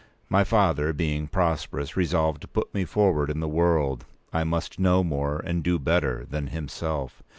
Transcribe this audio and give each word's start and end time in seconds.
My 0.29 0.43
father, 0.43 0.93
being 0.93 1.27
prosperous, 1.27 1.95
resolved 1.95 2.41
to 2.41 2.47
put 2.47 2.73
me 2.73 2.85
forward 2.85 3.29
in 3.29 3.39
the 3.39 3.47
world. 3.47 4.03
I 4.33 4.43
must 4.43 4.79
know 4.79 5.03
more, 5.03 5.37
and 5.45 5.61
do 5.63 5.77
better, 5.77 6.25
than 6.27 6.47
himself. 6.47 7.21